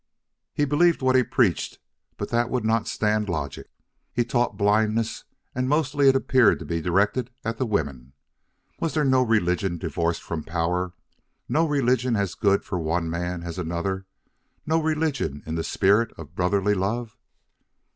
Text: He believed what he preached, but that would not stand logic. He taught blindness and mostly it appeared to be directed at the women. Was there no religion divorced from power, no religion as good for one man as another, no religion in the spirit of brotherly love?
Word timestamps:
He 0.55 0.65
believed 0.65 1.03
what 1.03 1.15
he 1.15 1.21
preached, 1.21 1.77
but 2.17 2.29
that 2.29 2.49
would 2.49 2.65
not 2.65 2.87
stand 2.87 3.29
logic. 3.29 3.69
He 4.11 4.25
taught 4.25 4.57
blindness 4.57 5.25
and 5.53 5.69
mostly 5.69 6.09
it 6.09 6.15
appeared 6.15 6.57
to 6.57 6.65
be 6.65 6.81
directed 6.81 7.29
at 7.45 7.59
the 7.59 7.67
women. 7.67 8.13
Was 8.79 8.95
there 8.95 9.05
no 9.05 9.21
religion 9.21 9.77
divorced 9.77 10.23
from 10.23 10.43
power, 10.43 10.93
no 11.47 11.67
religion 11.67 12.15
as 12.15 12.33
good 12.33 12.63
for 12.63 12.79
one 12.79 13.11
man 13.11 13.43
as 13.43 13.59
another, 13.59 14.07
no 14.65 14.81
religion 14.81 15.43
in 15.45 15.53
the 15.53 15.63
spirit 15.63 16.11
of 16.17 16.33
brotherly 16.33 16.73
love? 16.73 17.15